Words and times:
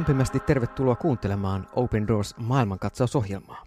Lämpimästi 0.00 0.40
tervetuloa 0.40 0.96
kuuntelemaan 0.96 1.68
Open 1.72 2.08
Doors 2.08 2.34
maailmankatsausohjelmaa. 2.36 3.64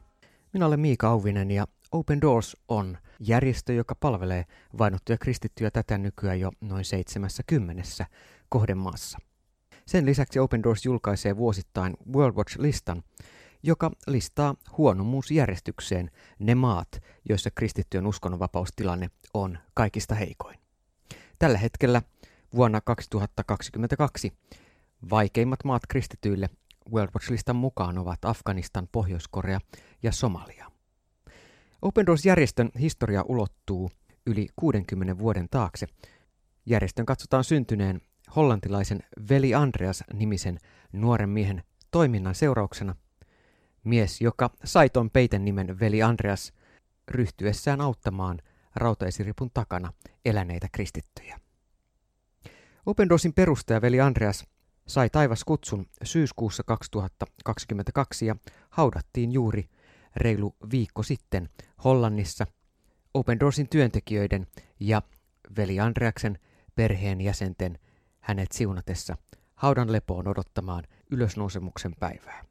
Minä 0.53 0.65
olen 0.65 0.79
Miika 0.79 1.07
Auvinen 1.07 1.51
ja 1.51 1.67
Open 1.91 2.21
Doors 2.21 2.57
on 2.67 2.97
järjestö, 3.19 3.73
joka 3.73 3.95
palvelee 3.95 4.45
vainottuja 4.77 5.17
kristittyjä 5.17 5.71
tätä 5.71 5.97
nykyään 5.97 6.39
jo 6.39 6.51
noin 6.61 6.85
70 6.85 7.83
kohdemaassa. 8.49 9.17
Sen 9.85 10.05
lisäksi 10.05 10.39
Open 10.39 10.63
Doors 10.63 10.85
julkaisee 10.85 11.37
vuosittain 11.37 11.97
World 12.13 12.35
Watch-listan, 12.35 13.03
joka 13.63 13.91
listaa 14.07 14.55
huonomuusjärjestykseen 14.77 16.11
ne 16.39 16.55
maat, 16.55 17.03
joissa 17.29 17.51
kristittyjen 17.51 18.07
uskonnonvapaustilanne 18.07 19.09
on 19.33 19.57
kaikista 19.73 20.15
heikoin. 20.15 20.59
Tällä 21.39 21.57
hetkellä 21.57 22.01
vuonna 22.55 22.81
2022 22.81 24.33
vaikeimmat 25.09 25.63
maat 25.63 25.81
kristityille 25.89 26.49
World 26.91 27.11
Watch-listan 27.15 27.55
mukaan 27.55 27.97
ovat 27.97 28.25
Afganistan, 28.25 28.87
Pohjois-Korea 28.91 29.59
ja 30.03 30.11
Somalia. 30.11 30.71
Open 31.81 32.05
Doors-järjestön 32.05 32.69
historia 32.79 33.23
ulottuu 33.27 33.91
yli 34.25 34.47
60 34.55 35.17
vuoden 35.17 35.47
taakse. 35.51 35.87
Järjestön 36.65 37.05
katsotaan 37.05 37.43
syntyneen 37.43 38.01
hollantilaisen 38.35 38.99
Veli 39.29 39.55
Andreas-nimisen 39.55 40.57
nuoren 40.93 41.29
miehen 41.29 41.63
toiminnan 41.91 42.35
seurauksena. 42.35 42.95
Mies, 43.83 44.21
joka 44.21 44.49
sai 44.63 44.89
ton 44.89 45.09
peiten 45.09 45.45
nimen 45.45 45.79
Veli 45.79 46.03
Andreas 46.03 46.53
ryhtyessään 47.07 47.81
auttamaan 47.81 48.39
rautaisiripun 48.75 49.51
takana 49.53 49.93
eläneitä 50.25 50.67
kristittyjä. 50.71 51.39
Open 52.85 53.09
Doorsin 53.09 53.33
perustaja 53.33 53.81
Veli 53.81 54.01
Andreas 54.01 54.45
sai 54.87 55.09
taivaskutsun 55.09 55.85
syyskuussa 56.03 56.63
2022 56.63 58.25
ja 58.25 58.35
haudattiin 58.69 59.31
juuri 59.31 59.69
reilu 60.15 60.55
viikko 60.71 61.03
sitten 61.03 61.49
Hollannissa 61.83 62.45
Open 63.13 63.39
Doorsin 63.39 63.69
työntekijöiden 63.69 64.47
ja 64.79 65.01
veli 65.57 65.79
Andreaksen 65.79 66.39
perheen 66.75 67.21
jäsenten 67.21 67.79
hänet 68.19 68.51
siunatessa 68.51 69.17
haudan 69.55 69.91
lepoon 69.91 70.27
odottamaan 70.27 70.83
ylösnousemuksen 71.11 71.95
päivää. 71.99 72.45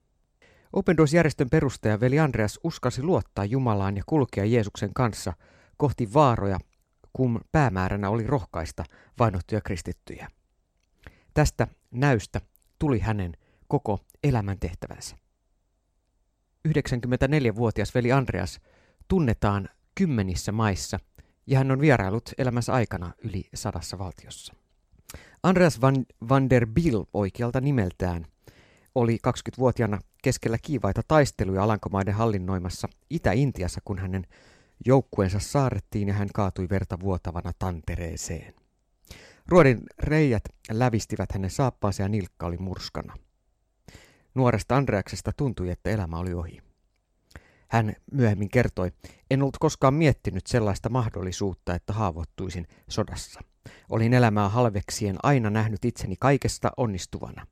Open 0.72 0.96
Doors-järjestön 0.96 1.50
perustaja 1.50 2.00
veli 2.00 2.18
Andreas 2.18 2.60
uskasi 2.64 3.02
luottaa 3.02 3.44
Jumalaan 3.44 3.96
ja 3.96 4.02
kulkea 4.06 4.44
Jeesuksen 4.44 4.94
kanssa 4.94 5.32
kohti 5.76 6.14
vaaroja, 6.14 6.58
kun 7.12 7.40
päämääränä 7.52 8.10
oli 8.10 8.26
rohkaista 8.26 8.84
vainottuja 9.18 9.60
kristittyjä. 9.60 10.28
Tästä 11.34 11.66
näystä 11.90 12.40
tuli 12.78 12.98
hänen 12.98 13.36
koko 13.68 14.00
elämän 14.24 14.58
tehtävänsä. 14.58 15.16
94-vuotias 16.68 17.94
veli 17.94 18.12
Andreas 18.12 18.60
tunnetaan 19.08 19.68
kymmenissä 19.94 20.52
maissa 20.52 20.98
ja 21.46 21.58
hän 21.58 21.70
on 21.70 21.80
vierailut 21.80 22.30
elämänsä 22.38 22.72
aikana 22.72 23.12
yli 23.24 23.48
sadassa 23.54 23.98
valtiossa. 23.98 24.54
Andreas 25.42 25.80
van, 25.80 26.06
van 26.28 26.50
der 26.50 26.66
Bill 26.66 27.04
oikealta 27.14 27.60
nimeltään 27.60 28.26
oli 28.94 29.18
20-vuotiaana 29.28 29.98
keskellä 30.22 30.58
kiivaita 30.62 31.02
taisteluja 31.08 31.62
Alankomaiden 31.62 32.14
hallinnoimassa 32.14 32.88
Itä-Intiassa, 33.10 33.80
kun 33.84 33.98
hänen 33.98 34.26
joukkueensa 34.86 35.38
saarettiin 35.40 36.08
ja 36.08 36.14
hän 36.14 36.28
kaatui 36.34 36.68
verta 36.68 37.00
vuotavana 37.00 37.52
tantereeseen. 37.58 38.61
Ruodin 39.48 39.80
reijät 39.98 40.44
lävistivät 40.70 41.32
hänen 41.32 41.50
saappaansa 41.50 42.02
ja 42.02 42.08
nilkka 42.08 42.46
oli 42.46 42.58
murskana. 42.58 43.16
Nuoresta 44.34 44.76
Andreaksesta 44.76 45.32
tuntui, 45.36 45.70
että 45.70 45.90
elämä 45.90 46.18
oli 46.18 46.34
ohi. 46.34 46.62
Hän 47.68 47.92
myöhemmin 48.12 48.48
kertoi, 48.48 48.92
en 49.30 49.42
ollut 49.42 49.58
koskaan 49.58 49.94
miettinyt 49.94 50.46
sellaista 50.46 50.88
mahdollisuutta, 50.88 51.74
että 51.74 51.92
haavoittuisin 51.92 52.66
sodassa. 52.88 53.40
Olin 53.88 54.14
elämää 54.14 54.48
halveksien 54.48 55.16
aina 55.22 55.50
nähnyt 55.50 55.84
itseni 55.84 56.16
kaikesta 56.20 56.70
onnistuvana. 56.76 57.46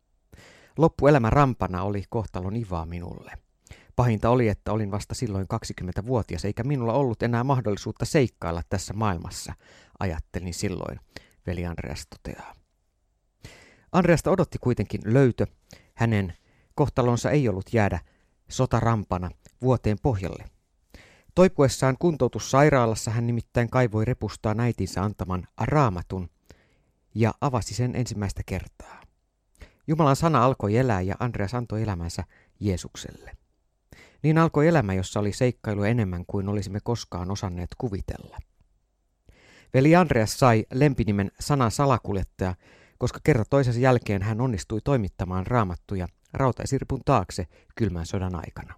Loppuelämä 0.79 1.31
rampana 1.31 1.83
oli 1.83 2.05
kohtalon 2.09 2.57
ivaa 2.57 2.87
minulle. 2.87 3.33
Pahinta 3.97 4.31
oli, 4.31 4.49
että 4.49 4.73
olin 4.73 4.91
vasta 4.91 5.15
silloin 5.15 5.47
20-vuotias, 5.55 6.45
eikä 6.45 6.65
minulla 6.65 6.93
ollut 6.93 7.23
enää 7.23 7.45
mahdollisuutta 7.45 8.05
seikkailla 8.05 8.63
tässä 8.69 8.95
maailmassa, 8.95 9.55
ajattelin 10.01 10.55
silloin, 10.55 11.01
veli 11.47 11.67
Andreas 11.67 12.07
toteaa. 12.07 12.55
Andreasta 13.93 14.31
odotti 14.31 14.59
kuitenkin 14.59 15.01
löytö. 15.05 15.47
Hänen 15.95 16.33
kohtalonsa 16.75 17.31
ei 17.31 17.49
ollut 17.49 17.73
jäädä 17.73 18.01
sotarampana 18.49 19.31
vuoteen 19.63 19.97
pohjalle. 20.03 20.45
Toipuessaan 21.35 21.97
kuntoutussairaalassa 21.99 23.11
hän 23.11 23.27
nimittäin 23.27 23.71
kaivoi 23.71 24.05
repustaa 24.05 24.55
äitinsä 24.59 25.03
antaman 25.03 25.47
raamatun 25.61 26.31
ja 27.15 27.35
avasi 27.41 27.75
sen 27.75 27.97
ensimmäistä 27.97 28.43
kertaa. 28.47 29.01
Jumalan 29.87 30.17
sana 30.17 30.45
alkoi 30.45 30.77
elää 30.77 31.01
ja 31.01 31.15
Andreas 31.21 31.55
antoi 31.55 31.83
elämänsä 31.83 32.25
Jeesukselle. 32.61 33.37
Niin 34.23 34.39
alkoi 34.39 34.69
elämä, 34.69 34.95
jossa 34.95 35.21
oli 35.21 35.33
seikkailu 35.33 35.83
enemmän 35.83 36.25
kuin 36.27 36.49
olisimme 36.49 36.79
koskaan 36.83 37.31
osanneet 37.31 37.71
kuvitella. 37.79 38.39
Veli 39.75 39.97
Andreas 39.97 40.39
sai 40.39 40.65
lempinimen 40.73 41.31
sanan 41.41 41.71
salakuljettaja, 41.71 42.55
koska 42.99 43.21
kerta 43.25 43.45
toisensa 43.51 43.81
jälkeen 43.81 44.23
hän 44.23 44.41
onnistui 44.41 44.81
toimittamaan 44.85 45.47
raamattuja 45.47 46.07
rautaisirpun 46.33 47.01
taakse 47.05 47.47
kylmän 47.75 48.07
sodan 48.07 48.35
aikana. 48.35 48.75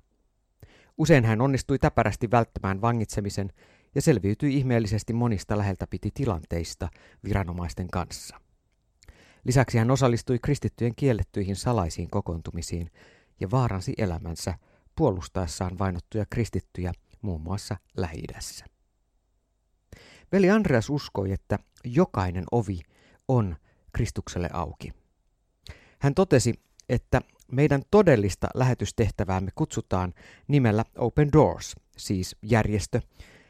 Usein 0.98 1.24
hän 1.24 1.40
onnistui 1.40 1.78
täpärästi 1.78 2.30
välttämään 2.30 2.80
vangitsemisen 2.80 3.52
ja 3.94 4.02
selviytyi 4.02 4.56
ihmeellisesti 4.56 5.12
monista 5.12 5.58
läheltä 5.58 5.86
piti 5.86 6.10
tilanteista 6.14 6.88
viranomaisten 7.24 7.88
kanssa. 7.88 8.40
Lisäksi 9.44 9.78
hän 9.78 9.90
osallistui 9.90 10.38
kristittyjen 10.38 10.94
kiellettyihin 10.96 11.56
salaisiin 11.56 12.10
kokoontumisiin 12.10 12.90
ja 13.40 13.50
vaaransi 13.50 13.94
elämänsä 13.98 14.54
puolustaessaan 14.96 15.78
vainottuja 15.78 16.26
kristittyjä 16.30 16.92
muun 17.22 17.40
muassa 17.40 17.76
lähi 17.96 18.22
-idässä. 18.22 18.71
Veli 20.32 20.50
Andreas 20.50 20.90
uskoi, 20.90 21.32
että 21.32 21.58
jokainen 21.84 22.44
ovi 22.52 22.80
on 23.28 23.56
Kristukselle 23.92 24.48
auki. 24.52 24.92
Hän 25.98 26.14
totesi, 26.14 26.54
että 26.88 27.20
meidän 27.52 27.82
todellista 27.90 28.48
lähetystehtäväämme 28.54 29.50
kutsutaan 29.54 30.14
nimellä 30.48 30.84
Open 30.98 31.32
Doors, 31.32 31.76
siis 31.96 32.36
järjestö, 32.42 33.00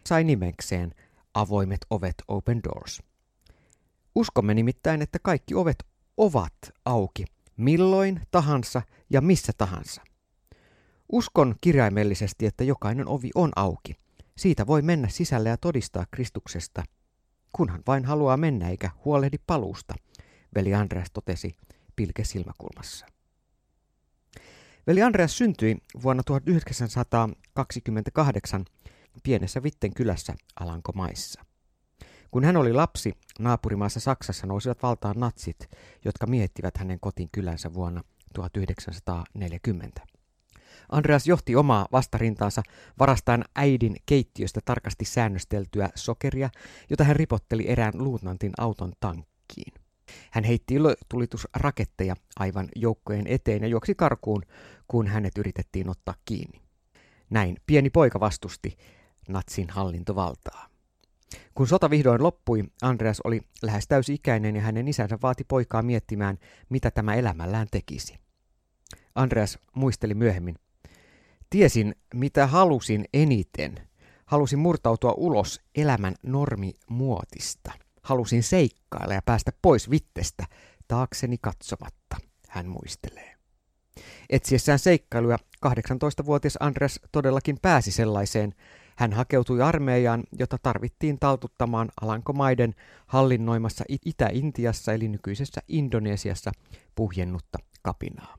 sai 0.07 0.25
nimekseen 0.25 0.95
Avoimet 1.35 1.87
ovet 1.91 2.15
Open 2.29 2.61
Doors. 2.65 3.03
Uskomme 4.15 4.55
nimittäin, 4.55 5.03
että 5.03 5.19
kaikki 5.23 5.55
ovet 5.55 5.85
ovat 6.17 6.55
auki, 6.85 7.25
milloin 7.57 8.21
tahansa 8.31 8.83
ja 9.11 9.21
missä 9.21 9.53
tahansa. 9.59 10.03
Uskon 11.13 11.55
kirjaimellisesti, 11.61 12.47
että 12.47 12.65
jokainen 12.65 13.09
ovi 13.09 13.31
on 13.35 13.51
auki. 13.57 13.95
Siitä 14.43 14.67
voi 14.67 14.83
mennä 14.83 15.09
sisälle 15.09 15.49
ja 15.49 15.57
todistaa 15.57 16.07
Kristuksesta, 16.11 16.83
kunhan 17.53 17.83
vain 17.87 18.05
haluaa 18.05 18.37
mennä 18.37 18.69
eikä 18.69 18.91
huolehdi 19.05 19.37
paluusta, 19.47 19.95
veli 20.55 20.75
Andreas 20.75 21.09
totesi 21.13 21.57
pilke 21.97 22.25
silmäkulmassa. 22.25 23.07
Veli 24.87 25.03
Andreas 25.03 25.39
syntyi 25.39 25.77
vuonna 26.03 26.23
1928 26.23 28.65
pienessä 29.23 29.63
Vitten 29.63 29.95
kylässä 29.95 30.35
Alankomaissa. 30.61 31.45
Kun 32.31 32.45
hän 32.45 32.57
oli 32.57 32.73
lapsi, 32.73 33.13
naapurimaassa 33.39 34.01
Saksassa 34.01 34.47
nousivat 34.47 34.83
valtaan 34.83 35.21
natsit, 35.21 35.71
jotka 36.05 36.27
miettivät 36.27 36.77
hänen 36.77 37.01
kotin 37.01 37.29
kylänsä 37.33 37.75
vuonna 37.75 38.03
1940. 38.35 40.12
Andreas 40.89 41.27
johti 41.27 41.57
omaa 41.57 41.89
vastarintaansa 41.93 42.63
varastaen 42.99 43.45
äidin 43.57 43.97
keittiöstä 44.07 44.61
tarkasti 44.65 45.05
säännösteltyä 45.05 45.89
sokeria, 45.95 46.51
jota 46.91 47.05
hän 47.05 47.17
ripotteli 47.17 47.69
erään 47.69 47.93
luutnantin 47.95 48.53
auton 48.59 48.93
tankkiin. 49.01 49.73
Hän 50.31 50.45
heitti 50.45 50.75
tulitusraketteja 51.09 52.17
aivan 52.39 52.69
joukkojen 52.77 53.27
eteen 53.27 53.63
ja 53.63 53.69
juoksi 53.69 53.95
karkuun, 53.95 54.43
kun 54.89 55.07
hänet 55.07 55.39
yritettiin 55.39 55.89
ottaa 55.89 56.15
kiinni. 56.25 56.61
Näin 57.31 57.57
pieni 57.67 57.91
poika 57.91 58.21
vastusti 58.21 58.77
natsin 59.29 59.71
hallintovaltaa. 59.71 60.69
Kun 61.55 61.69
sota 61.69 61.91
vihdoin 61.91 62.23
loppui, 62.23 62.65
Andreas 62.83 63.21
oli 63.25 63.41
lähes 63.63 63.89
täysi-ikäinen 63.89 64.57
ja 64.57 64.63
hänen 64.63 64.89
isänsä 64.89 65.19
vaati 65.23 65.45
poikaa 65.45 65.83
miettimään, 65.83 66.39
mitä 66.69 66.91
tämä 66.91 67.15
elämällään 67.15 67.67
tekisi. 67.71 68.19
Andreas 69.15 69.59
muisteli 69.75 70.15
myöhemmin. 70.15 70.57
Tiesin, 71.53 71.95
mitä 72.15 72.47
halusin 72.47 73.05
eniten. 73.15 73.75
Halusin 74.27 74.59
murtautua 74.59 75.15
ulos 75.17 75.61
elämän 75.75 76.15
normimuotista. 76.23 77.73
Halusin 78.03 78.43
seikkailla 78.43 79.15
ja 79.15 79.23
päästä 79.25 79.53
pois 79.63 79.91
vittestä 79.91 80.47
taakseni 80.89 81.37
katsomatta, 81.41 82.17
hän 82.49 82.69
muistelee. 82.69 83.35
Etsiessään 84.31 84.79
seikkailuja 84.79 85.39
18-vuotias 85.67 86.57
Andres 86.61 87.01
todellakin 87.13 87.59
pääsi 87.63 87.93
sellaiseen. 87.93 88.55
Hän 88.97 89.13
hakeutui 89.13 89.63
armeijaan, 89.63 90.25
jota 90.39 90.59
tarvittiin 90.63 91.19
taltuttamaan 91.19 91.89
Alankomaiden 92.01 92.75
hallinnoimassa 93.07 93.85
Itä-Intiassa 94.07 94.93
eli 94.93 95.09
nykyisessä 95.09 95.61
Indonesiassa 95.69 96.53
puhjennutta 96.95 97.59
kapinaa. 97.83 98.37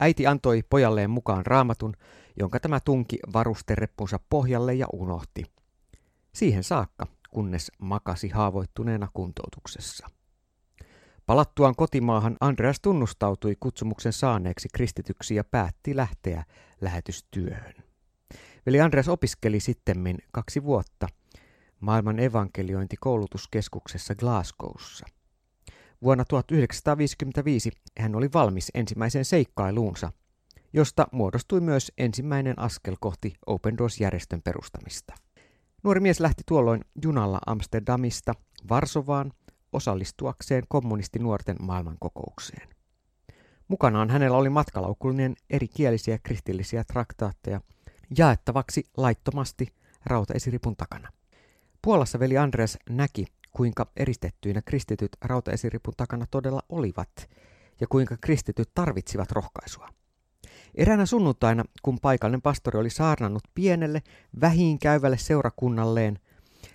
Äiti 0.00 0.26
antoi 0.26 0.62
pojalleen 0.70 1.10
mukaan 1.10 1.46
raamatun, 1.46 1.96
jonka 2.36 2.60
tämä 2.60 2.80
tunki 2.80 3.18
varustereppunsa 3.32 4.20
pohjalle 4.30 4.74
ja 4.74 4.86
unohti. 4.92 5.44
Siihen 6.34 6.64
saakka, 6.64 7.06
kunnes 7.30 7.72
makasi 7.78 8.28
haavoittuneena 8.28 9.08
kuntoutuksessa. 9.14 10.06
Palattuaan 11.26 11.76
kotimaahan 11.76 12.36
Andreas 12.40 12.80
tunnustautui 12.80 13.56
kutsumuksen 13.60 14.12
saaneeksi 14.12 14.68
kristityksi 14.74 15.34
ja 15.34 15.44
päätti 15.44 15.96
lähteä 15.96 16.44
lähetystyöhön. 16.80 17.74
Veli 18.66 18.80
Andreas 18.80 19.08
opiskeli 19.08 19.60
sittemmin 19.60 20.18
kaksi 20.32 20.62
vuotta 20.62 21.08
maailman 21.80 22.18
evankeliointikoulutuskeskuksessa 22.18 24.14
Glasgowssa. 24.14 25.06
Vuonna 26.02 26.24
1955 26.24 27.70
hän 27.98 28.14
oli 28.14 28.28
valmis 28.34 28.70
ensimmäiseen 28.74 29.24
seikkailuunsa, 29.24 30.12
josta 30.72 31.06
muodostui 31.12 31.60
myös 31.60 31.92
ensimmäinen 31.98 32.58
askel 32.58 32.96
kohti 33.00 33.34
Open 33.46 33.78
Doors-järjestön 33.78 34.42
perustamista. 34.42 35.14
Nuori 35.82 36.00
mies 36.00 36.20
lähti 36.20 36.42
tuolloin 36.46 36.84
junalla 37.02 37.38
Amsterdamista 37.46 38.34
Varsovaan 38.68 39.32
osallistuakseen 39.72 40.64
kommunistinuorten 40.68 41.56
maailmankokoukseen. 41.60 42.68
Mukanaan 43.68 44.10
hänellä 44.10 44.36
oli 44.36 44.48
matkalaukullinen 44.48 45.34
erikielisiä 45.50 46.18
kristillisiä 46.18 46.84
traktaatteja 46.84 47.60
jaettavaksi 48.18 48.84
laittomasti 48.96 49.66
rautaesiripun 50.06 50.76
takana. 50.76 51.08
Puolassa 51.82 52.18
veli 52.18 52.38
Andreas 52.38 52.78
näki, 52.90 53.26
kuinka 53.50 53.86
eristettyinä 53.96 54.62
kristityt 54.62 55.16
rautaesiripun 55.20 55.94
takana 55.96 56.26
todella 56.30 56.62
olivat 56.68 57.30
ja 57.80 57.86
kuinka 57.86 58.16
kristityt 58.20 58.70
tarvitsivat 58.74 59.32
rohkaisua. 59.32 59.88
Eräänä 60.74 61.06
sunnuntaina, 61.06 61.64
kun 61.82 61.98
paikallinen 62.00 62.42
pastori 62.42 62.78
oli 62.78 62.90
saarnannut 62.90 63.42
pienelle, 63.54 64.02
vähiin 64.40 64.78
käyvälle 64.78 65.18
seurakunnalleen, 65.18 66.18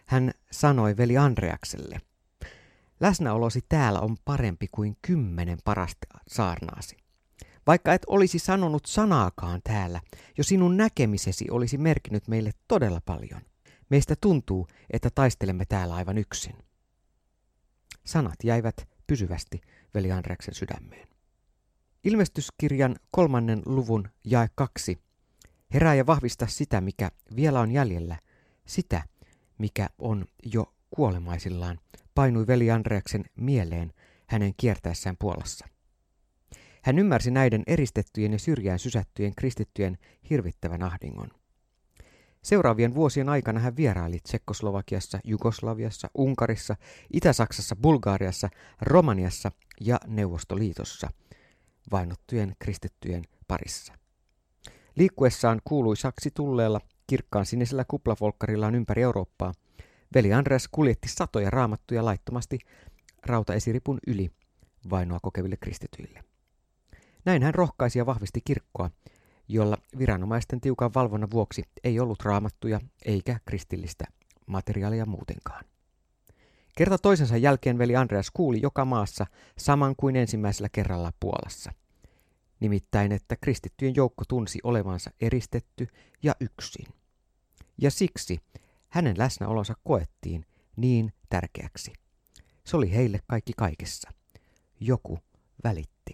hän 0.05 0.31
sanoi 0.51 0.97
veli 0.97 1.17
Andreakselle, 1.17 2.01
Läsnäolosi 2.99 3.65
täällä 3.69 3.99
on 3.99 4.17
parempi 4.25 4.67
kuin 4.71 4.97
kymmenen 5.01 5.57
parasta 5.63 6.07
saarnaasi. 6.27 6.97
Vaikka 7.67 7.93
et 7.93 8.01
olisi 8.07 8.39
sanonut 8.39 8.85
sanaakaan 8.85 9.61
täällä, 9.63 10.01
jo 10.37 10.43
sinun 10.43 10.77
näkemisesi 10.77 11.45
olisi 11.51 11.77
merkinnyt 11.77 12.27
meille 12.27 12.51
todella 12.67 13.01
paljon. 13.05 13.41
Meistä 13.89 14.15
tuntuu, 14.21 14.67
että 14.89 15.09
taistelemme 15.15 15.65
täällä 15.65 15.95
aivan 15.95 16.17
yksin. 16.17 16.55
Sanat 18.05 18.35
jäivät 18.43 18.87
pysyvästi 19.07 19.61
veli 19.93 20.11
Andreksen 20.11 20.53
sydämeen. 20.53 21.07
Ilmestyskirjan 22.07 22.95
kolmannen 23.11 23.61
luvun 23.65 24.09
jae 24.25 24.47
kaksi. 24.55 24.97
Herää 25.73 25.95
ja 25.95 26.05
vahvista 26.05 26.47
sitä, 26.47 26.81
mikä 26.81 27.11
vielä 27.35 27.59
on 27.59 27.71
jäljellä, 27.71 28.17
sitä, 28.65 29.03
mikä 29.57 29.87
on 29.97 30.25
jo 30.53 30.73
kuolemaisillaan, 30.89 31.79
painui 32.15 32.47
veli 32.47 32.71
Andreaksen 32.71 33.25
mieleen 33.35 33.93
hänen 34.27 34.53
kiertäessään 34.57 35.15
Puolassa. 35.19 35.67
Hän 36.83 36.99
ymmärsi 36.99 37.31
näiden 37.31 37.63
eristettyjen 37.67 38.31
ja 38.31 38.39
syrjään 38.39 38.79
sysättyjen 38.79 39.35
kristittyjen 39.35 39.97
hirvittävän 40.29 40.83
ahdingon. 40.83 41.29
Seuraavien 42.41 42.95
vuosien 42.95 43.29
aikana 43.29 43.59
hän 43.59 43.75
vieraili 43.75 44.19
Tsekkoslovakiassa, 44.19 45.19
Jugoslaviassa, 45.23 46.07
Unkarissa, 46.13 46.75
Itä-Saksassa, 47.13 47.75
Bulgaariassa, 47.75 48.49
Romaniassa 48.81 49.51
ja 49.81 49.99
Neuvostoliitossa 50.07 51.09
vainottujen 51.91 52.55
kristittyjen 52.59 53.23
parissa. 53.47 53.93
Liikkuessaan 54.95 55.61
kuului 55.63 55.97
saksi 55.97 56.31
tulleella 56.33 56.81
kirkkaan 57.07 57.45
sinisellä 57.45 57.85
kuplavolkkarillaan 57.87 58.75
ympäri 58.75 59.01
Eurooppaa– 59.01 59.53
Veli 60.15 60.33
Andreas 60.33 60.67
kuljetti 60.71 61.07
satoja 61.09 61.49
raamattuja 61.49 62.05
laittomasti 62.05 62.59
rautaesiripun 63.25 63.99
yli 64.07 64.31
vainoa 64.89 65.19
kokeville 65.21 65.57
kristityille. 65.57 66.23
Näin 67.25 67.43
hän 67.43 67.55
rohkaisi 67.55 67.99
ja 67.99 68.05
vahvisti 68.05 68.41
kirkkoa, 68.45 68.89
jolla 69.47 69.77
viranomaisten 69.97 70.61
tiukan 70.61 70.93
valvonnan 70.95 71.31
vuoksi 71.31 71.63
ei 71.83 71.99
ollut 71.99 72.23
raamattuja 72.23 72.79
eikä 73.05 73.39
kristillistä 73.45 74.05
materiaalia 74.45 75.05
muutenkaan. 75.05 75.65
Kerta 76.77 76.97
toisensa 76.97 77.37
jälkeen 77.37 77.77
veli 77.77 77.95
Andreas 77.95 78.31
kuuli 78.33 78.61
joka 78.61 78.85
maassa 78.85 79.25
saman 79.57 79.95
kuin 79.95 80.15
ensimmäisellä 80.15 80.69
kerralla 80.71 81.11
Puolassa. 81.19 81.73
Nimittäin, 82.59 83.11
että 83.11 83.35
kristittyjen 83.35 83.95
joukko 83.95 84.23
tunsi 84.27 84.59
olevansa 84.63 85.11
eristetty 85.21 85.87
ja 86.23 86.35
yksin. 86.39 86.85
Ja 87.81 87.91
siksi 87.91 88.39
hänen 88.89 89.17
läsnäolonsa 89.17 89.73
koettiin 89.83 90.45
niin 90.75 91.13
tärkeäksi. 91.29 91.93
Se 92.63 92.77
oli 92.77 92.95
heille 92.95 93.19
kaikki 93.27 93.53
kaikessa. 93.57 94.11
Joku 94.79 95.19
välitti. 95.63 96.13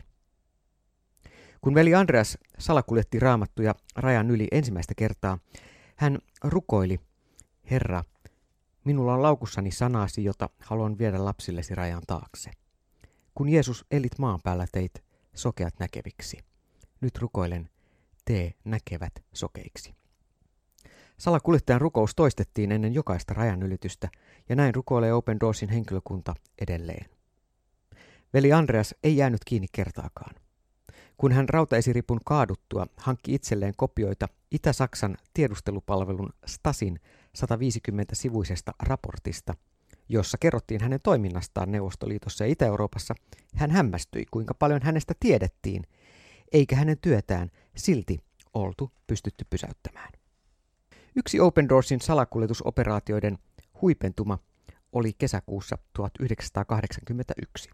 Kun 1.61 1.75
veli 1.75 1.95
Andreas 1.95 2.37
salakuljetti 2.59 3.19
raamattuja 3.19 3.75
rajan 3.95 4.31
yli 4.31 4.47
ensimmäistä 4.51 4.93
kertaa, 4.97 5.39
hän 5.95 6.19
rukoili, 6.43 6.99
Herra, 7.71 8.03
minulla 8.83 9.13
on 9.13 9.21
laukussani 9.21 9.71
sanasi, 9.71 10.23
jota 10.23 10.49
haluan 10.59 10.97
viedä 10.97 11.25
lapsillesi 11.25 11.75
rajan 11.75 12.01
taakse. 12.07 12.51
Kun 13.35 13.49
Jeesus 13.49 13.85
elit 13.91 14.19
maan 14.19 14.39
päällä 14.43 14.65
teit 14.71 15.03
sokeat 15.33 15.73
näkeviksi. 15.79 16.37
Nyt 17.01 17.17
rukoilen, 17.17 17.69
tee 18.25 18.53
näkevät 18.65 19.13
sokeiksi. 19.33 19.95
Salakuljettajan 21.17 21.81
rukous 21.81 22.15
toistettiin 22.15 22.71
ennen 22.71 22.93
jokaista 22.93 23.33
rajanylitystä, 23.33 24.09
ja 24.49 24.55
näin 24.55 24.75
rukoilee 24.75 25.13
Open 25.13 25.39
Doorsin 25.39 25.69
henkilökunta 25.69 26.33
edelleen. 26.61 27.05
Veli 28.33 28.53
Andreas 28.53 28.95
ei 29.03 29.17
jäänyt 29.17 29.41
kiinni 29.45 29.67
kertaakaan. 29.71 30.35
Kun 31.17 31.31
hän 31.31 31.49
rautaesiripun 31.49 32.19
kaaduttua 32.25 32.87
hankki 32.97 33.35
itselleen 33.35 33.73
kopioita 33.77 34.27
Itä-Saksan 34.51 35.17
tiedustelupalvelun 35.33 36.33
Stasin 36.45 36.99
150-sivuisesta 37.37 38.71
raportista, 38.83 39.53
jossa 40.09 40.37
kerrottiin 40.37 40.81
hänen 40.81 40.99
toiminnastaan 41.03 41.71
Neuvostoliitossa 41.71 42.43
ja 42.43 42.51
Itä-Euroopassa, 42.51 43.15
hän 43.55 43.71
hämmästyi, 43.71 44.25
kuinka 44.31 44.53
paljon 44.53 44.81
hänestä 44.83 45.13
tiedettiin, 45.19 45.83
eikä 46.51 46.75
hänen 46.75 46.97
työtään 47.01 47.49
silti 47.75 48.19
oltu 48.53 48.91
pystytty 49.07 49.45
pysäyttämään. 49.49 50.09
Yksi 51.15 51.39
Open 51.39 51.69
Doorsin 51.69 52.01
salakuljetusoperaatioiden 52.01 53.37
huipentuma 53.81 54.39
oli 54.91 55.13
kesäkuussa 55.17 55.77
1981. 55.93 57.69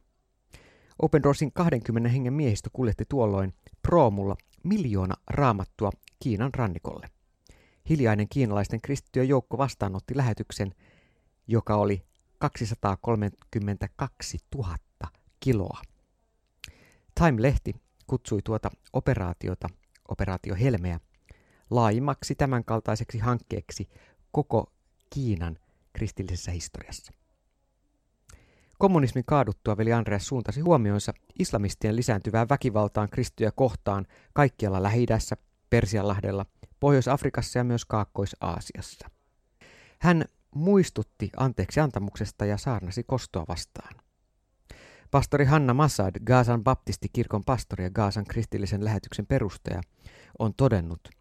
Open 1.02 1.24
Doorsin 1.24 1.52
20 1.52 2.10
hengen 2.10 2.34
miehistö 2.34 2.70
kuljetti 2.74 3.06
tuolloin 3.10 3.54
proomulla 3.82 4.36
miljoona 4.64 5.16
raamattua 5.28 5.92
Kiinan 6.20 6.54
rannikolle. 6.54 7.10
Hiljainen 7.90 8.30
kiinalaisten 8.30 8.82
kristittyjen 8.82 9.30
joukko 9.30 9.58
vastaanotti 9.58 10.18
lähetyksen, 10.18 10.76
joka 11.48 11.76
oli 11.76 12.04
232 12.38 14.38
000 14.56 14.76
kiloa. 15.40 15.82
Time-lehti 17.20 17.76
kutsui 18.08 18.40
tuota 18.44 18.70
operaatiota, 18.94 19.70
operaatio 20.10 20.56
Helmeä, 20.56 21.00
laajimmaksi 21.70 22.36
tämänkaltaiseksi 22.36 23.20
hankkeeksi 23.20 23.90
koko 24.32 24.72
Kiinan 25.10 25.58
kristillisessä 25.94 26.52
historiassa. 26.52 27.14
Kommunismin 28.80 29.26
kaaduttua 29.26 29.78
veli 29.78 29.94
Andreas 29.94 30.28
suuntasi 30.28 30.62
huomionsa 30.62 31.14
islamistien 31.40 31.96
lisääntyvään 31.96 32.50
väkivaltaan 32.50 33.10
kristyjä 33.10 33.52
kohtaan 33.52 34.06
kaikkialla 34.34 34.84
lähi 34.84 35.06
Persianlahdella, 35.70 36.46
Pohjois-Afrikassa 36.80 37.60
ja 37.60 37.64
myös 37.64 37.86
Kaakkois-Aasiassa. 37.86 39.10
Hän 40.00 40.26
muistutti 40.56 41.30
anteeksi 41.38 41.80
antamuksesta 41.80 42.46
ja 42.46 42.58
saarnasi 42.58 43.04
kostoa 43.04 43.46
vastaan. 43.48 43.96
Pastori 45.12 45.46
Hanna 45.46 45.74
Massad, 45.74 46.16
Gaasan 46.26 46.64
baptistikirkon 46.64 47.44
pastori 47.44 47.84
ja 47.84 47.92
Gaasan 47.92 48.26
kristillisen 48.26 48.86
lähetyksen 48.86 49.26
perustaja, 49.28 49.82
on 50.40 50.54
todennut– 50.54 51.10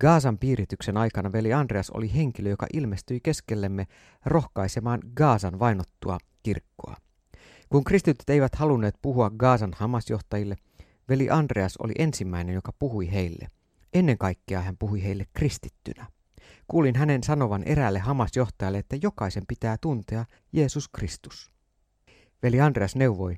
Gaasan 0.00 0.38
piirityksen 0.38 0.96
aikana 0.96 1.32
veli 1.32 1.52
Andreas 1.52 1.90
oli 1.90 2.14
henkilö, 2.14 2.50
joka 2.50 2.66
ilmestyi 2.72 3.20
keskellemme 3.20 3.86
rohkaisemaan 4.24 5.00
Gaasan 5.16 5.58
vainottua 5.58 6.18
kirkkoa. 6.42 6.96
Kun 7.68 7.84
kristityt 7.84 8.30
eivät 8.30 8.54
halunneet 8.54 8.94
puhua 9.02 9.30
Gaasan 9.30 9.72
hamasjohtajille, 9.76 10.56
Veli 11.08 11.30
Andreas 11.30 11.76
oli 11.76 11.92
ensimmäinen, 11.98 12.54
joka 12.54 12.72
puhui 12.78 13.12
heille. 13.12 13.48
Ennen 13.92 14.18
kaikkea 14.18 14.60
hän 14.60 14.76
puhui 14.78 15.02
heille 15.02 15.26
kristittynä. 15.32 16.06
Kuulin 16.68 16.96
hänen 16.96 17.22
sanovan 17.22 17.62
eräälle 17.62 17.98
Hamas-johtajalle, 17.98 18.78
että 18.78 18.96
jokaisen 19.02 19.44
pitää 19.48 19.76
tuntea 19.80 20.24
Jeesus 20.52 20.88
Kristus. 20.88 21.50
Veli 22.42 22.60
Andreas 22.60 22.96
neuvoi, 22.96 23.36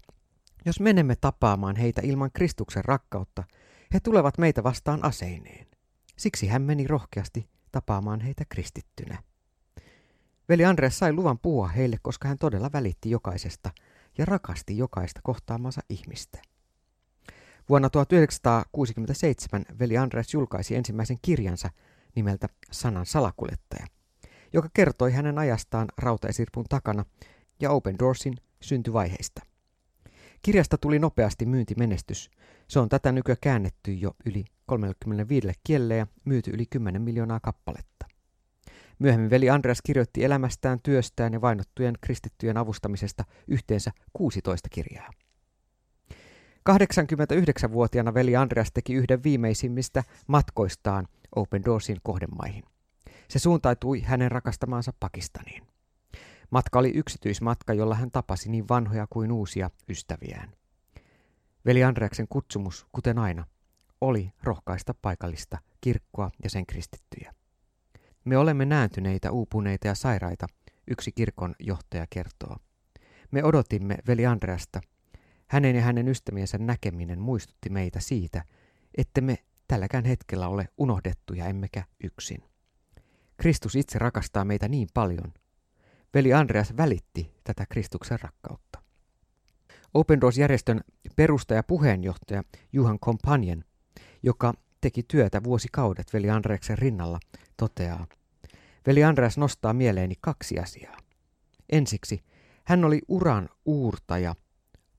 jos 0.67 0.81
menemme 0.81 1.17
tapaamaan 1.17 1.77
heitä 1.77 2.01
ilman 2.05 2.31
Kristuksen 2.33 2.85
rakkautta, 2.85 3.45
he 3.95 4.01
tulevat 4.01 4.39
meitä 4.39 4.63
vastaan 4.63 5.05
aseineen. 5.05 5.67
Siksi 6.19 6.47
hän 6.47 6.63
meni 6.63 6.87
rohkeasti 6.87 7.49
tapaamaan 7.73 8.21
heitä 8.21 8.45
kristittynä. 8.49 9.23
Veli 10.49 10.65
Andreas 10.65 10.99
sai 10.99 11.13
luvan 11.13 11.39
puhua 11.39 11.69
heille, 11.69 11.97
koska 12.03 12.29
hän 12.29 12.39
todella 12.39 12.71
välitti 12.73 13.11
jokaisesta 13.11 13.71
ja 14.19 14.25
rakasti 14.25 14.79
jokaista 14.79 15.21
kohtaamansa 15.23 15.81
ihmistä. 15.89 16.39
Vuonna 17.71 17.91
1967 17.91 19.65
veli 19.79 19.97
Andreas 19.97 20.35
julkaisi 20.35 20.77
ensimmäisen 20.77 21.19
kirjansa 21.23 21.71
nimeltä 22.15 22.49
Sanan 22.71 23.07
salakuljettaja, 23.07 23.87
joka 24.53 24.69
kertoi 24.75 25.13
hänen 25.13 25.39
ajastaan 25.39 25.89
rautaesirpun 25.99 26.65
takana 26.69 27.05
ja 27.61 27.71
Open 27.71 27.99
Doorsin 27.99 28.35
syntyvaiheista. 28.61 29.43
Kirjasta 30.43 30.79
tuli 30.79 30.99
nopeasti 30.99 31.47
myyntimenestys. 31.47 32.31
Se 32.69 32.79
on 32.79 32.89
tätä 32.89 33.13
nykyä 33.13 33.37
käännetty 33.41 33.93
jo 33.93 34.11
yli 34.27 34.45
35 34.67 35.49
kielelle 35.65 35.97
ja 35.97 36.07
myyty 36.25 36.51
yli 36.51 36.67
10 36.67 37.03
miljoonaa 37.03 37.41
kappaletta. 37.41 38.07
Myöhemmin 38.99 39.31
veli 39.31 39.51
Andreas 39.51 39.83
kirjoitti 39.83 40.25
elämästään, 40.25 40.79
työstään 40.83 41.33
ja 41.33 41.41
vainottujen 41.41 41.95
kristittyjen 42.01 42.57
avustamisesta 42.57 43.25
yhteensä 43.49 43.91
16 44.13 44.69
kirjaa. 44.69 45.11
89-vuotiaana 46.71 48.15
veli 48.15 48.37
Andreas 48.37 48.73
teki 48.73 48.95
yhden 48.95 49.23
viimeisimmistä 49.23 50.05
matkoistaan 50.27 51.09
Open 51.37 51.65
Doorsin 51.65 51.97
kohdemaihin. 52.03 52.65
Se 53.29 53.39
suuntautui 53.39 54.01
hänen 54.01 54.31
rakastamaansa 54.31 54.93
Pakistaniin. 55.01 55.63
Matka 56.51 56.79
oli 56.79 56.93
yksityismatka, 56.95 57.75
jolla 57.75 57.95
hän 57.95 58.11
tapasi 58.11 58.51
niin 58.51 58.69
vanhoja 58.69 59.07
kuin 59.11 59.33
uusia 59.33 59.71
ystäviään. 59.89 60.53
Veli 61.67 61.85
Andreaksen 61.85 62.29
kutsumus, 62.29 62.87
kuten 62.93 63.19
aina, 63.19 63.47
oli 64.01 64.33
rohkaista 64.43 64.95
paikallista 65.03 65.59
kirkkoa 65.81 66.31
ja 66.45 66.51
sen 66.51 66.67
kristittyjä. 66.67 67.35
Me 68.25 68.37
olemme 68.37 68.65
nääntyneitä, 68.65 69.31
uupuneita 69.31 69.87
ja 69.87 69.95
sairaita, 69.95 70.47
yksi 70.91 71.13
kirkon 71.13 71.55
johtaja 71.59 72.07
kertoo. 72.11 72.57
Me 73.31 73.45
odotimme 73.45 73.99
veli 74.07 74.27
Andreasta. 74.27 74.81
Hänen 75.51 75.77
ja 75.77 75.83
hänen 75.83 76.09
ystäviensä 76.09 76.59
näkeminen 76.59 77.21
muistutti 77.21 77.71
meitä 77.71 78.01
siitä, 78.01 78.45
että 78.97 79.21
me 79.21 79.39
tälläkään 79.69 80.05
hetkellä 80.05 80.49
ole 80.49 80.69
unohdettuja 80.79 81.47
emmekä 81.47 81.85
yksin. 82.05 82.43
Kristus 83.37 83.77
itse 83.77 83.99
rakastaa 83.99 84.45
meitä 84.45 84.69
niin 84.69 84.89
paljon. 84.95 85.33
Veli 86.15 86.33
Andreas 86.33 86.77
välitti 86.77 87.35
tätä 87.45 87.67
Kristuksen 87.67 88.21
rakkautta. 88.21 88.83
Open 89.95 90.21
Doors-järjestön 90.21 90.81
perustaja 91.17 91.63
puheenjohtaja 91.63 92.43
Juhan 92.73 92.99
Kompanjen, 93.01 93.65
joka 94.23 94.55
teki 94.81 95.03
työtä 95.03 95.45
vuosikaudet 95.45 96.13
veli 96.13 96.31
Andreaksen 96.31 96.79
rinnalla, 96.79 97.21
toteaa, 97.57 98.07
Veli 98.87 99.05
Andreas 99.05 99.39
nostaa 99.39 99.73
mieleeni 99.73 100.15
kaksi 100.21 100.59
asiaa. 100.59 100.97
Ensiksi, 101.73 102.25
hän 102.65 102.85
oli 102.85 103.03
uran 103.09 103.49
uurtaja, 103.65 104.35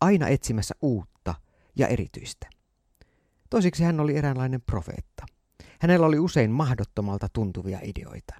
aina 0.01 0.27
etsimässä 0.27 0.75
uutta 0.81 1.35
ja 1.75 1.87
erityistä. 1.87 2.47
Toiseksi 3.49 3.83
hän 3.83 3.99
oli 3.99 4.17
eräänlainen 4.17 4.61
profeetta. 4.61 5.25
Hänellä 5.79 6.05
oli 6.05 6.19
usein 6.19 6.51
mahdottomalta 6.51 7.27
tuntuvia 7.33 7.79
ideoita. 7.83 8.35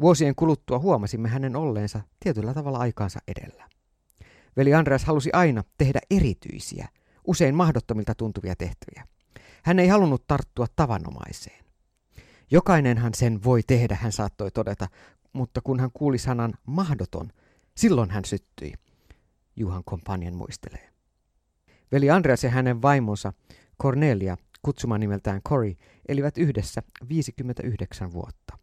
Vuosien 0.00 0.34
kuluttua 0.34 0.78
huomasimme 0.78 1.28
hänen 1.28 1.56
olleensa 1.56 2.00
tietyllä 2.20 2.54
tavalla 2.54 2.78
aikaansa 2.78 3.20
edellä. 3.28 3.68
Veli 4.56 4.74
Andreas 4.74 5.04
halusi 5.04 5.30
aina 5.32 5.64
tehdä 5.78 6.00
erityisiä, 6.10 6.88
usein 7.26 7.54
mahdottomilta 7.54 8.14
tuntuvia 8.14 8.56
tehtäviä. 8.56 9.06
Hän 9.64 9.78
ei 9.78 9.88
halunnut 9.88 10.26
tarttua 10.26 10.66
tavanomaiseen. 10.76 11.64
Jokainenhan 12.50 13.14
sen 13.14 13.44
voi 13.44 13.62
tehdä, 13.62 13.98
hän 14.00 14.12
saattoi 14.12 14.50
todeta, 14.50 14.88
mutta 15.32 15.60
kun 15.60 15.80
hän 15.80 15.90
kuuli 15.92 16.18
sanan 16.18 16.54
mahdoton, 16.66 17.28
silloin 17.76 18.10
hän 18.10 18.24
syttyi. 18.24 18.72
Juhan 19.56 19.82
kompanjan 19.84 20.34
muistelee. 20.34 20.88
Veli 21.92 22.10
Andreas 22.10 22.44
ja 22.44 22.50
hänen 22.50 22.82
vaimonsa 22.82 23.32
Cornelia, 23.82 24.36
kutsuma 24.62 24.98
nimeltään 24.98 25.42
Cory, 25.48 25.74
elivät 26.08 26.38
yhdessä 26.38 26.82
59 27.08 28.12
vuotta. 28.12 28.58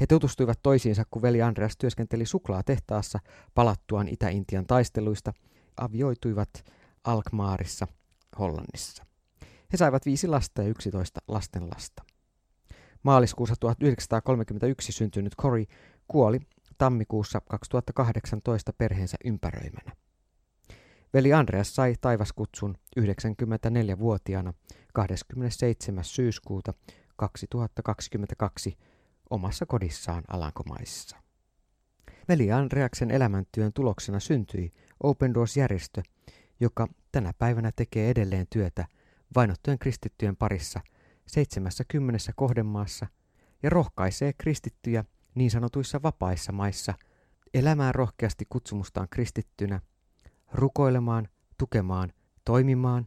He 0.00 0.06
tutustuivat 0.06 0.58
toisiinsa, 0.62 1.04
kun 1.10 1.22
veli 1.22 1.42
Andreas 1.42 1.76
työskenteli 1.76 2.26
suklaatehtaassa 2.26 3.18
palattuaan 3.54 4.08
Itä-Intian 4.08 4.66
taisteluista, 4.66 5.32
avioituivat 5.76 6.50
Alkmaarissa, 7.04 7.86
Hollannissa. 8.38 9.06
He 9.72 9.76
saivat 9.76 10.06
viisi 10.06 10.26
lasta 10.28 10.62
ja 10.62 10.68
yksitoista 10.68 11.20
lastenlasta. 11.28 12.02
Maaliskuussa 13.02 13.54
1931 13.60 14.92
syntynyt 14.92 15.36
Cory 15.42 15.64
kuoli 16.08 16.40
tammikuussa 16.78 17.40
2018 17.40 18.72
perheensä 18.72 19.16
ympäröimänä. 19.24 19.92
Veli 21.14 21.32
Andreas 21.32 21.74
sai 21.74 21.94
taivaskutsun 22.00 22.78
94-vuotiaana 23.00 24.54
27. 24.94 26.04
syyskuuta 26.04 26.74
2022 27.16 28.76
omassa 29.30 29.66
kodissaan 29.66 30.24
Alankomaissa. 30.28 31.16
Veli 32.28 32.52
Andreaksen 32.52 33.10
elämäntyön 33.10 33.72
tuloksena 33.72 34.20
syntyi 34.20 34.72
Open 35.02 35.34
Doors-järjestö, 35.34 36.02
joka 36.60 36.86
tänä 37.12 37.32
päivänä 37.38 37.72
tekee 37.76 38.10
edelleen 38.10 38.46
työtä 38.50 38.86
vainottujen 39.36 39.78
kristittyjen 39.78 40.36
parissa 40.36 40.80
70 41.26 42.32
kohdemaassa 42.36 43.06
ja 43.62 43.70
rohkaisee 43.70 44.32
kristittyjä 44.32 45.04
niin 45.34 45.50
sanotuissa 45.50 46.02
vapaissa 46.02 46.52
maissa 46.52 46.94
elämään 47.54 47.94
rohkeasti 47.94 48.46
kutsumustaan 48.48 49.08
kristittynä, 49.10 49.80
rukoilemaan, 50.52 51.28
tukemaan, 51.58 52.12
toimimaan 52.44 53.04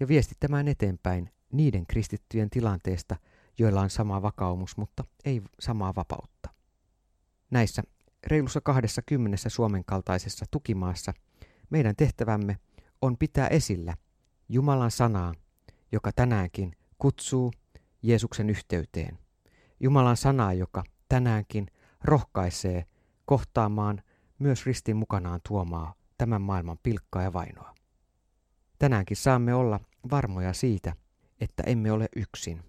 ja 0.00 0.08
viestittämään 0.08 0.68
eteenpäin 0.68 1.30
niiden 1.52 1.86
kristittyjen 1.86 2.50
tilanteesta, 2.50 3.16
joilla 3.58 3.80
on 3.80 3.90
sama 3.90 4.22
vakaumus, 4.22 4.76
mutta 4.76 5.04
ei 5.24 5.42
samaa 5.60 5.94
vapautta. 5.96 6.50
Näissä 7.50 7.82
reilussa 8.26 8.60
kahdessa 8.60 9.02
kymmenessä 9.02 9.48
Suomen 9.48 9.84
kaltaisessa 9.84 10.44
tukimaassa 10.50 11.12
meidän 11.70 11.96
tehtävämme 11.96 12.58
on 13.02 13.16
pitää 13.18 13.48
esillä 13.48 13.96
Jumalan 14.48 14.90
sanaa, 14.90 15.34
joka 15.92 16.12
tänäänkin 16.12 16.72
kutsuu 16.98 17.52
Jeesuksen 18.02 18.50
yhteyteen. 18.50 19.18
Jumalan 19.80 20.16
sanaa, 20.16 20.52
joka 20.52 20.84
tänäänkin 21.08 21.66
rohkaisee 22.04 22.84
kohtaamaan 23.24 24.02
myös 24.38 24.66
ristin 24.66 24.96
mukanaan 24.96 25.40
tuomaa 25.48 25.94
tämän 26.20 26.42
maailman 26.42 26.78
pilkkaa 26.82 27.22
ja 27.22 27.32
vainoa. 27.32 27.74
Tänäänkin 28.78 29.16
saamme 29.16 29.54
olla 29.54 29.80
varmoja 30.10 30.52
siitä, 30.52 30.92
että 31.40 31.62
emme 31.62 31.92
ole 31.92 32.08
yksin, 32.16 32.62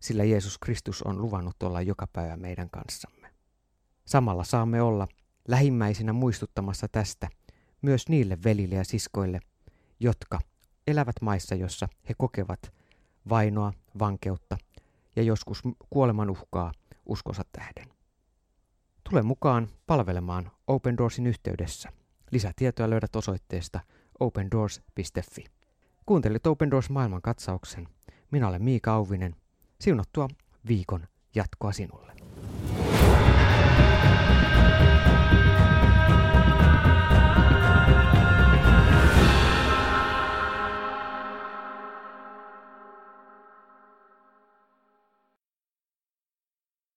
sillä 0.00 0.24
Jeesus 0.24 0.58
Kristus 0.58 1.02
on 1.02 1.22
luvannut 1.22 1.62
olla 1.62 1.82
joka 1.82 2.06
päivä 2.12 2.36
meidän 2.36 2.70
kanssamme. 2.70 3.30
Samalla 4.04 4.44
saamme 4.44 4.82
olla 4.82 5.08
lähimmäisinä 5.48 6.12
muistuttamassa 6.12 6.88
tästä 6.88 7.28
myös 7.82 8.08
niille 8.08 8.38
velille 8.44 8.74
ja 8.74 8.84
siskoille, 8.84 9.40
jotka 10.00 10.38
elävät 10.86 11.16
maissa, 11.20 11.54
jossa 11.54 11.88
he 12.08 12.14
kokevat 12.18 12.72
vainoa, 13.28 13.72
vankeutta 13.98 14.58
ja 15.16 15.22
joskus 15.22 15.62
kuoleman 15.90 16.30
uhkaa 16.30 16.72
uskonsa 17.06 17.42
tähden. 17.52 17.88
Tule 19.10 19.22
mukaan 19.22 19.68
palvelemaan 19.86 20.50
Open 20.66 20.96
Doorsin 20.96 21.26
yhteydessä. 21.26 21.97
Lisätietoja 22.30 22.90
löydät 22.90 23.16
osoitteesta 23.16 23.80
opendoors.fi. 24.20 25.44
Kuuntelit 26.06 26.46
Open 26.46 26.70
Doors 26.70 26.90
maailman 26.90 27.22
katsauksen. 27.22 27.88
Minä 28.30 28.48
olen 28.48 28.62
Miika 28.62 28.92
Auvinen. 28.92 29.36
Siunattua 29.80 30.28
viikon 30.68 31.06
jatkoa 31.34 31.72
sinulle. 31.72 32.12
thank 34.78 35.12
you 35.12 35.17